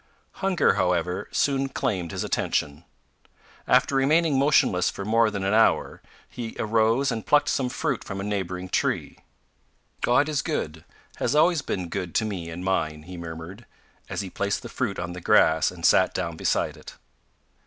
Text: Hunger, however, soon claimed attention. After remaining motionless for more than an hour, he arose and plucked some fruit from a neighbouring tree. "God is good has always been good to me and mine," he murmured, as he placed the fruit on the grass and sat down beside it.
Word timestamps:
Hunger, 0.41 0.73
however, 0.73 1.27
soon 1.31 1.69
claimed 1.69 2.11
attention. 2.11 2.85
After 3.67 3.93
remaining 3.93 4.35
motionless 4.39 4.89
for 4.89 5.05
more 5.05 5.29
than 5.29 5.43
an 5.43 5.53
hour, 5.53 6.01
he 6.27 6.55
arose 6.57 7.11
and 7.11 7.23
plucked 7.23 7.49
some 7.49 7.69
fruit 7.69 8.03
from 8.03 8.19
a 8.19 8.23
neighbouring 8.23 8.67
tree. 8.67 9.19
"God 10.01 10.27
is 10.27 10.41
good 10.41 10.85
has 11.17 11.35
always 11.35 11.61
been 11.61 11.87
good 11.87 12.15
to 12.15 12.25
me 12.25 12.49
and 12.49 12.65
mine," 12.65 13.03
he 13.03 13.15
murmured, 13.15 13.67
as 14.09 14.21
he 14.21 14.31
placed 14.31 14.63
the 14.63 14.69
fruit 14.69 14.97
on 14.97 15.13
the 15.13 15.21
grass 15.21 15.69
and 15.69 15.85
sat 15.85 16.15
down 16.15 16.35
beside 16.35 16.77
it. 16.77 16.95